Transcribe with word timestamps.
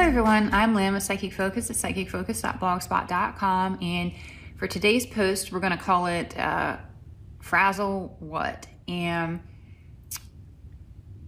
everyone, 0.00 0.52
I'm 0.52 0.74
Lynn 0.74 0.94
with 0.94 1.02
Psychic 1.02 1.32
Focus 1.32 1.70
at 1.70 1.76
psychicfocus.blogspot.com 1.76 3.78
and 3.82 4.12
for 4.56 4.66
today's 4.66 5.06
post 5.06 5.52
we're 5.52 5.60
going 5.60 5.72
to 5.72 5.78
call 5.78 6.06
it 6.06 6.38
uh, 6.38 6.76
Frazzle 7.40 8.16
What? 8.20 8.66
And 8.88 9.40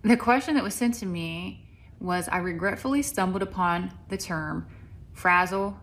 the 0.03 0.17
question 0.17 0.55
that 0.55 0.63
was 0.63 0.75
sent 0.75 0.95
to 0.97 1.07
me 1.07 1.69
was 1.99 2.29
I 2.29 2.39
regretfully 2.39 3.03
stumbled 3.03 3.43
upon 3.43 3.93
the 4.09 4.19
term 4.19 4.69
frazzle 5.13 5.79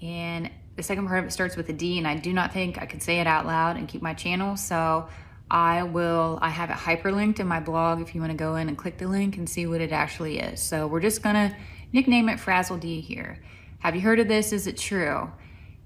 and 0.00 0.50
the 0.76 0.82
second 0.82 1.06
part 1.06 1.20
of 1.20 1.26
it 1.26 1.32
starts 1.32 1.56
with 1.56 1.68
a 1.68 1.72
D 1.72 1.98
and 1.98 2.06
I 2.06 2.16
do 2.16 2.32
not 2.32 2.52
think 2.52 2.80
I 2.80 2.86
could 2.86 3.02
say 3.02 3.20
it 3.20 3.26
out 3.26 3.46
loud 3.46 3.76
and 3.76 3.88
keep 3.88 4.02
my 4.02 4.14
channel 4.14 4.56
so 4.56 5.08
I 5.50 5.84
will, 5.84 6.38
I 6.42 6.48
have 6.48 6.70
it 6.70 6.76
hyperlinked 6.76 7.38
in 7.38 7.46
my 7.46 7.60
blog 7.60 8.00
if 8.00 8.14
you 8.14 8.20
want 8.20 8.32
to 8.32 8.36
go 8.36 8.56
in 8.56 8.68
and 8.68 8.76
click 8.76 8.98
the 8.98 9.06
link 9.06 9.36
and 9.36 9.48
see 9.48 9.66
what 9.66 9.80
it 9.80 9.92
actually 9.92 10.38
is. 10.40 10.60
So 10.60 10.86
we're 10.86 11.00
just 11.00 11.22
to 11.22 11.54
nickname 11.92 12.28
it 12.28 12.40
Frazzle 12.40 12.78
D 12.78 13.00
here. 13.00 13.38
Have 13.78 13.94
you 13.94 14.00
heard 14.00 14.18
of 14.18 14.26
this? 14.26 14.52
Is 14.52 14.66
it 14.66 14.76
true? 14.76 15.30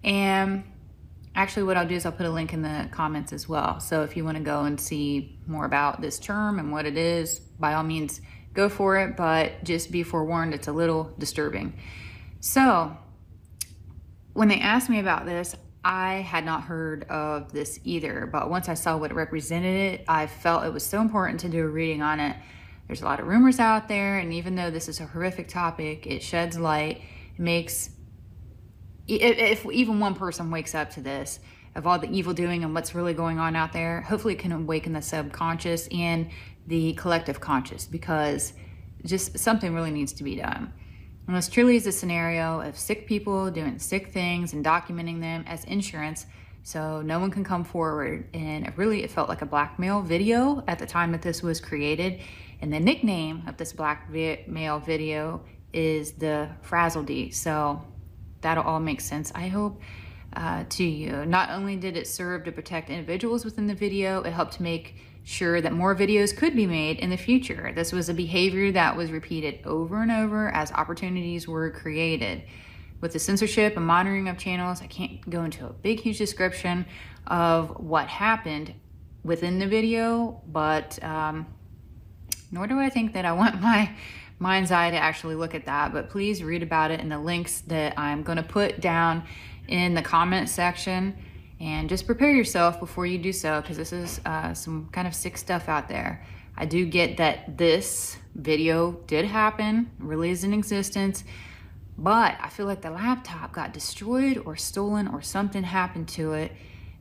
And 0.03 0.65
actually 1.35 1.65
what 1.65 1.77
I'll 1.77 1.87
do 1.87 1.95
is 1.95 2.07
I'll 2.07 2.13
put 2.13 2.27
a 2.27 2.31
link 2.31 2.55
in 2.55 2.63
the 2.63 2.89
comments 2.91 3.33
as 3.33 3.49
well. 3.49 3.81
So 3.81 4.03
if 4.03 4.17
you 4.17 4.25
want 4.25 4.39
to 4.39 4.43
go 4.43 4.65
and 4.65 4.81
see 4.81 5.39
more 5.47 5.67
about 5.67 6.01
this 6.01 6.19
term 6.19 6.59
and 6.59 6.73
what 6.73 6.87
it 6.87 6.97
is, 6.97 7.41
by 7.41 7.75
all 7.75 7.83
means, 7.83 8.23
go 8.55 8.69
for 8.69 8.99
it. 8.99 9.17
But 9.17 9.63
just 9.63 9.91
be 9.91 10.03
forewarned, 10.03 10.55
it's 10.55 10.69
a 10.69 10.73
little 10.73 11.15
disturbing. 11.19 11.75
So 12.41 12.97
when 14.33 14.49
they 14.49 14.61
asked 14.61 14.89
me 14.89 15.01
about 15.01 15.27
this, 15.27 15.55
I 15.85 16.15
had 16.17 16.45
not 16.45 16.65
heard 16.65 17.05
of 17.05 17.53
this 17.53 17.81
either, 17.85 18.29
but 18.31 18.51
once 18.51 18.69
I 18.69 18.75
saw 18.75 18.99
what 18.99 19.13
it 19.13 19.15
represented, 19.15 20.01
it, 20.01 20.05
I 20.07 20.27
felt 20.27 20.65
it 20.65 20.73
was 20.73 20.85
so 20.85 21.01
important 21.01 21.41
to 21.41 21.49
do 21.49 21.65
a 21.65 21.69
reading 21.69 22.03
on 22.03 22.21
it. 22.21 22.37
There's 22.87 23.01
a 23.01 23.07
lot 23.07 23.21
of 23.21 23.27
rumors 23.27 23.59
out 23.59 23.89
there, 23.89 24.19
and 24.19 24.33
even 24.33 24.57
though 24.57 24.71
this 24.71 24.89
is 24.89 25.01
a 25.01 25.07
horrific 25.07 25.49
topic, 25.49 26.07
it 26.07 26.23
sheds 26.23 26.59
light. 26.59 27.01
It 27.35 27.41
makes, 27.41 27.91
if 29.07 29.65
even 29.65 30.01
one 30.01 30.15
person 30.15 30.51
wakes 30.51 30.75
up 30.75 30.91
to 30.91 31.01
this, 31.01 31.41
of 31.75 31.87
all 31.87 31.99
the 31.99 32.11
evil 32.11 32.35
doing 32.35 32.65
and 32.65 32.75
what's 32.75 32.95
really 32.95 33.15
going 33.15 33.39
on 33.39 33.57
out 33.57 33.73
there, 33.73 34.03
hopefully 34.03 34.35
it 34.35 34.41
can 34.41 34.53
awaken 34.53 34.93
the 34.93 35.01
subconscious 35.01 35.89
and 35.89 36.29
the 36.67 36.93
collective 36.95 37.41
conscious 37.41 37.87
because 37.87 38.53
just 39.05 39.39
something 39.39 39.75
really 39.75 39.91
needs 39.91 40.13
to 40.15 40.25
be 40.25 40.37
done. 40.37 40.73
This 41.29 41.49
truly 41.49 41.77
is 41.77 41.87
a 41.87 41.93
scenario 41.93 42.61
of 42.61 42.77
sick 42.77 43.07
people 43.07 43.51
doing 43.51 43.79
sick 43.79 44.09
things 44.09 44.53
and 44.53 44.65
documenting 44.65 45.21
them 45.21 45.45
as 45.47 45.65
insurance 45.65 46.27
so 46.63 47.03
no 47.03 47.19
one 47.19 47.31
can 47.31 47.45
come 47.45 47.65
forward. 47.65 48.29
And 48.35 48.67
it 48.67 48.73
really, 48.77 49.03
it 49.03 49.11
felt 49.11 49.29
like 49.29 49.43
a 49.43 49.47
blackmail 49.47 50.03
video 50.03 50.63
at 50.67 50.79
the 50.79 50.87
time 50.87 51.13
that 51.13 51.23
this 51.23 51.43
was 51.43 51.61
created. 51.61 52.21
And 52.61 52.73
the 52.73 52.81
nickname 52.81 53.45
of 53.47 53.57
this 53.57 53.73
blackmail 53.73 54.81
video 54.81 55.43
is 55.73 56.13
the 56.13 56.49
Frazzle 56.63 57.05
D. 57.05 57.31
So 57.31 57.83
that'll 58.41 58.65
all 58.65 58.81
make 58.81 59.01
sense, 59.01 59.33
I 59.35 59.49
hope, 59.49 59.81
uh, 60.35 60.65
to 60.69 60.85
you. 60.85 61.25
Not 61.27 61.51
only 61.51 61.77
did 61.77 61.97
it 61.97 62.07
serve 62.07 62.45
to 62.45 62.53
protect 62.53 62.91
individuals 62.91 63.45
within 63.45 63.67
the 63.67 63.75
video, 63.75 64.23
it 64.23 64.33
helped 64.33 64.61
make 64.61 64.97
sure 65.25 65.61
that 65.61 65.73
more 65.73 65.95
videos 65.95 66.37
could 66.37 66.57
be 66.57 66.67
made 66.67 66.99
in 66.99 67.11
the 67.11 67.17
future. 67.17 67.73
This 67.75 67.93
was 67.93 68.09
a 68.09 68.15
behavior 68.15 68.73
that 68.73 68.97
was 68.97 69.11
repeated 69.11 69.61
over 69.65 70.03
and 70.03 70.11
over 70.11 70.49
as 70.51 70.73
opportunities 70.73 71.47
were 71.47 71.71
created. 71.71 72.43
With 73.01 73.13
the 73.13 73.19
censorship 73.19 73.77
and 73.77 73.87
monitoring 73.87 74.29
of 74.29 74.39
channels, 74.39 74.83
I 74.83 74.87
can't 74.87 75.29
go 75.29 75.45
into 75.45 75.67
a 75.67 75.73
big, 75.73 76.01
huge 76.01 76.19
description 76.19 76.87
of 77.27 77.81
what 77.81 78.09
happened 78.09 78.75
within 79.23 79.59
the 79.59 79.67
video, 79.67 80.43
but 80.47 81.03
um, 81.03 81.47
nor 82.51 82.67
do 82.67 82.79
I 82.79 82.91
think 82.91 83.13
that 83.15 83.25
I 83.25 83.33
want 83.33 83.61
my 83.63 83.95
mind's 84.39 84.71
eye 84.71 84.91
to 84.91 84.97
actually 84.97 85.35
look 85.35 85.55
at 85.55 85.67
that. 85.67 85.93
But 85.93 86.11
please 86.11 86.43
read 86.43 86.63
about 86.63 86.91
it 86.91 87.01
in 87.01 87.09
the 87.09 87.19
links 87.19 87.61
that 87.63 87.99
I'm 87.99 88.23
going 88.23 88.37
to 88.37 88.43
put 88.43 88.81
down 88.81 89.25
in 89.69 89.95
the 89.95 90.03
comment 90.03 90.49
section 90.49 91.17
and 91.61 91.89
just 91.91 92.07
prepare 92.07 92.33
yourself 92.33 92.81
before 92.81 93.05
you 93.05 93.19
do 93.19 93.33
so 93.33 93.61
because 93.61 93.77
this 93.77 93.93
is 93.93 94.21
uh, 94.25 94.55
some 94.55 94.89
kind 94.93 95.07
of 95.07 95.15
sick 95.15 95.37
stuff 95.37 95.69
out 95.69 95.89
there. 95.89 96.25
I 96.57 96.65
do 96.65 96.87
get 96.87 97.19
that 97.19 97.59
this 97.59 98.17
video 98.35 98.93
did 99.07 99.27
happen, 99.27 99.91
really 99.99 100.31
is 100.31 100.43
in 100.43 100.55
existence, 100.55 101.23
but 101.99 102.37
I 102.41 102.49
feel 102.49 102.67
like 102.67 102.81
the 102.81 102.91
laptop 102.91 103.53
got 103.53 103.75
destroyed 103.75 104.43
or 104.47 104.57
stolen 104.57 105.07
or 105.09 105.21
something 105.21 105.63
happened 105.63 106.09
to 106.09 106.33
it. 106.33 106.53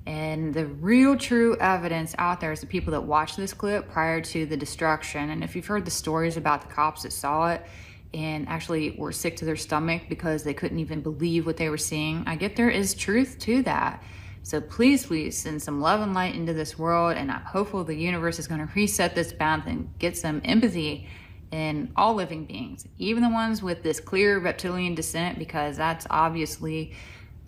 And 0.05 0.53
the 0.53 0.65
real 0.65 1.15
true 1.15 1.55
evidence 1.57 2.15
out 2.17 2.41
there 2.41 2.51
is 2.51 2.61
the 2.61 2.67
people 2.67 2.91
that 2.91 3.01
watched 3.01 3.37
this 3.37 3.53
clip 3.53 3.89
prior 3.89 4.21
to 4.21 4.45
the 4.45 4.57
destruction. 4.57 5.29
And 5.29 5.43
if 5.43 5.55
you've 5.55 5.67
heard 5.67 5.85
the 5.85 5.91
stories 5.91 6.35
about 6.35 6.61
the 6.61 6.73
cops 6.73 7.03
that 7.03 7.13
saw 7.13 7.51
it 7.51 7.65
and 8.13 8.47
actually 8.49 8.91
were 8.91 9.11
sick 9.11 9.37
to 9.37 9.45
their 9.45 9.55
stomach 9.55 10.03
because 10.09 10.43
they 10.43 10.53
couldn't 10.53 10.79
even 10.79 11.01
believe 11.01 11.45
what 11.45 11.57
they 11.57 11.69
were 11.69 11.77
seeing, 11.77 12.23
I 12.25 12.35
get 12.35 12.55
there 12.55 12.69
is 12.69 12.93
truth 12.93 13.37
to 13.39 13.61
that. 13.63 14.03
So 14.43 14.61
please, 14.61 15.05
please 15.05 15.37
send 15.37 15.61
some 15.61 15.81
love 15.81 16.01
and 16.01 16.13
light 16.13 16.35
into 16.35 16.53
this 16.53 16.77
world. 16.77 17.17
And 17.17 17.31
I'm 17.31 17.41
hopeful 17.41 17.83
the 17.83 17.95
universe 17.95 18.39
is 18.39 18.47
going 18.47 18.65
to 18.65 18.73
reset 18.73 19.15
this 19.15 19.31
balance 19.31 19.65
and 19.67 19.93
get 19.99 20.17
some 20.17 20.41
empathy 20.43 21.07
in 21.51 21.91
all 21.95 22.13
living 22.13 22.45
beings, 22.45 22.87
even 22.97 23.23
the 23.23 23.29
ones 23.29 23.63
with 23.63 23.81
this 23.81 23.99
clear 23.99 24.39
reptilian 24.39 24.95
descent, 24.95 25.39
because 25.39 25.77
that's 25.77 26.05
obviously, 26.09 26.93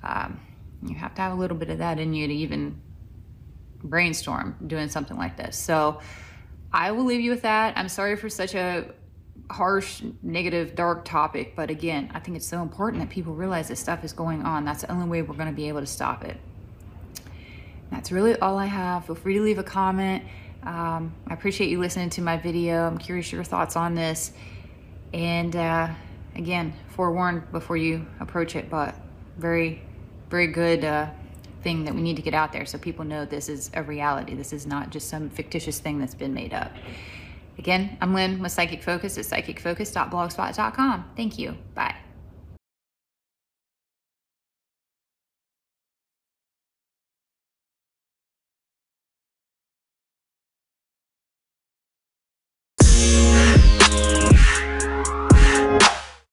um, 0.04 0.40
you 0.84 0.96
have 0.96 1.14
to 1.16 1.22
have 1.22 1.34
a 1.34 1.36
little 1.36 1.58
bit 1.58 1.70
of 1.70 1.78
that 1.78 2.00
in 2.00 2.14
you 2.14 2.28
to 2.28 2.34
even 2.34 2.82
brainstorm 3.84 4.56
doing 4.66 4.90
something 4.90 5.18
like 5.18 5.38
this. 5.38 5.58
So 5.58 6.00
I 6.74 6.92
will 6.92 7.06
leave 7.06 7.22
you 7.22 7.32
with 7.32 7.44
that. 7.44 7.78
I'm 7.78 7.90
sorry 7.90 8.16
for 8.16 8.30
such 8.30 8.56
a 8.56 8.94
harsh, 9.52 10.02
negative, 10.24 10.76
dark 10.76 11.06
topic, 11.06 11.56
but 11.56 11.70
again, 11.70 12.10
I 12.14 12.20
think 12.20 12.38
it's 12.38 12.48
so 12.48 12.62
important 12.62 13.04
that 13.04 13.10
people 13.10 13.34
realize 13.34 13.68
this 13.68 13.80
stuff 13.80 14.04
is 14.04 14.14
going 14.14 14.44
on. 14.44 14.66
That's 14.66 14.82
the 14.82 14.92
only 14.92 15.08
way 15.08 15.22
we're 15.22 15.36
going 15.36 15.50
to 15.50 15.54
be 15.54 15.68
able 15.68 15.82
to 15.82 15.88
stop 15.88 16.24
it. 16.24 16.38
That's 17.92 18.12
really 18.12 18.36
all 18.38 18.58
I 18.58 18.66
have. 18.66 19.06
Feel 19.06 19.16
free 19.16 19.36
to 19.36 19.42
leave 19.42 19.60
a 19.60 19.64
comment. 19.64 20.24
Um, 20.64 21.14
I 21.28 21.34
appreciate 21.34 21.70
you 21.70 21.80
listening 21.80 22.10
to 22.12 22.22
my 22.22 22.38
video. 22.38 22.88
I'm 22.88 22.98
curious 22.98 23.32
your 23.32 23.44
thoughts 23.44 23.76
on 23.76 23.96
this. 23.96 24.32
And 25.14 25.56
uh, 25.56 25.90
again, 26.36 26.74
forewarned 26.90 27.52
before 27.52 27.78
you 27.78 28.06
approach 28.20 28.56
it, 28.56 28.70
but 28.70 28.96
very, 29.38 29.82
very 30.30 30.48
good 30.48 30.86
uh, 30.86 31.10
thing 31.64 31.84
that 31.86 31.94
we 31.94 32.02
need 32.02 32.16
to 32.16 32.22
get 32.22 32.34
out 32.34 32.54
there 32.54 32.66
so 32.66 32.78
people 32.78 33.06
know 33.06 33.26
this 33.26 33.50
is 33.50 33.72
a 33.74 33.84
reality. 33.84 34.36
This 34.36 34.54
is 34.54 34.66
not 34.66 34.90
just 34.90 35.10
some 35.10 35.30
fictitious 35.30 35.80
thing 35.80 36.00
that's 36.00 36.16
been 36.16 36.34
made 36.34 36.54
up. 36.54 36.72
Again, 37.58 37.98
I'm 38.02 38.14
Lynn 38.14 38.42
with 38.42 38.52
Psychic 38.52 38.82
Focus 38.82 39.18
at 39.18 39.26
psychicfocus.blogspot.com. 39.26 41.12
Thank 41.16 41.38
you. 41.38 41.58
Bye. 41.76 41.91